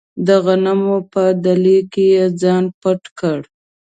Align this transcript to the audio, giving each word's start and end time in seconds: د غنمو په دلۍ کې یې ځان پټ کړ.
د 0.27 0.29
غنمو 0.45 0.97
په 1.13 1.23
دلۍ 1.45 1.79
کې 1.93 2.05
یې 2.15 2.25
ځان 2.41 2.63
پټ 2.81 3.01
کړ. 3.19 3.39